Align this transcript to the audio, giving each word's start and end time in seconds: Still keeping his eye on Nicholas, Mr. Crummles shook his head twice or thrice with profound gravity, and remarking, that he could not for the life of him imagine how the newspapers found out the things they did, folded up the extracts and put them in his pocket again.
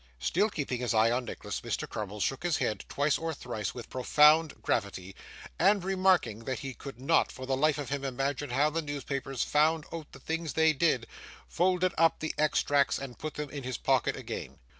Still 0.17 0.49
keeping 0.49 0.79
his 0.79 0.95
eye 0.95 1.11
on 1.11 1.25
Nicholas, 1.25 1.61
Mr. 1.61 1.87
Crummles 1.87 2.23
shook 2.23 2.41
his 2.41 2.57
head 2.57 2.85
twice 2.89 3.19
or 3.19 3.35
thrice 3.35 3.75
with 3.75 3.91
profound 3.91 4.59
gravity, 4.63 5.15
and 5.59 5.83
remarking, 5.83 6.45
that 6.45 6.61
he 6.61 6.73
could 6.73 6.99
not 6.99 7.31
for 7.31 7.45
the 7.45 7.55
life 7.55 7.77
of 7.77 7.89
him 7.89 8.03
imagine 8.03 8.49
how 8.49 8.71
the 8.71 8.81
newspapers 8.81 9.43
found 9.43 9.85
out 9.93 10.11
the 10.11 10.19
things 10.19 10.53
they 10.53 10.73
did, 10.73 11.05
folded 11.47 11.93
up 11.99 12.19
the 12.19 12.33
extracts 12.39 12.97
and 12.97 13.19
put 13.19 13.35
them 13.35 13.51
in 13.51 13.61
his 13.61 13.77
pocket 13.77 14.15
again. 14.15 14.57